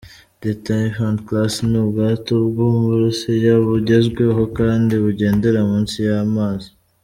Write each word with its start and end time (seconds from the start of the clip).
The 0.41 0.51
Typhoon 0.67 1.15
Class: 1.27 1.53
Ni 1.69 1.77
ubwato 1.85 2.33
bw’u 2.47 2.71
Burusiya 2.83 3.53
bugezwego 3.67 4.43
kandi 4.57 4.93
bugendera 5.03 5.59
munsi 5.69 5.97
y’amazi. 6.07 6.69